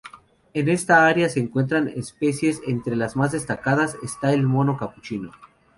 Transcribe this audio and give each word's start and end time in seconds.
En 0.55 0.67
esta 0.67 1.05
área 1.05 1.29
se 1.29 1.39
encuentran 1.39 1.87
especies 1.87 2.59
entre 2.65 2.95
las 2.95 3.15
más 3.15 3.33
destacadas 3.33 3.97
están 4.01 4.31
el 4.33 4.41
mono 4.41 4.75
capuchino. 4.75 5.31